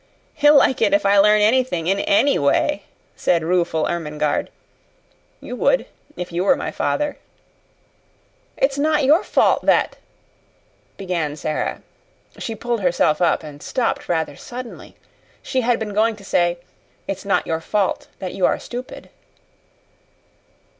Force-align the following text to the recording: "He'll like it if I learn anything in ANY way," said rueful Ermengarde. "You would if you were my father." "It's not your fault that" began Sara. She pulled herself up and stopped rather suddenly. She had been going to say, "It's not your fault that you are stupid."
"He'll 0.33 0.55
like 0.55 0.81
it 0.81 0.95
if 0.95 1.05
I 1.05 1.19
learn 1.19 1.41
anything 1.41 1.85
in 1.85 1.99
ANY 1.99 2.39
way," 2.39 2.85
said 3.15 3.43
rueful 3.43 3.85
Ermengarde. 3.87 4.49
"You 5.39 5.55
would 5.55 5.85
if 6.17 6.31
you 6.31 6.43
were 6.43 6.55
my 6.55 6.71
father." 6.71 7.19
"It's 8.57 8.79
not 8.79 9.03
your 9.05 9.21
fault 9.23 9.63
that" 9.63 9.97
began 10.97 11.35
Sara. 11.35 11.83
She 12.39 12.55
pulled 12.55 12.81
herself 12.81 13.21
up 13.21 13.43
and 13.43 13.61
stopped 13.61 14.09
rather 14.09 14.35
suddenly. 14.35 14.95
She 15.43 15.61
had 15.61 15.77
been 15.77 15.93
going 15.93 16.15
to 16.15 16.25
say, 16.25 16.57
"It's 17.07 17.23
not 17.23 17.45
your 17.45 17.61
fault 17.61 18.07
that 18.17 18.33
you 18.33 18.43
are 18.47 18.57
stupid." 18.57 19.11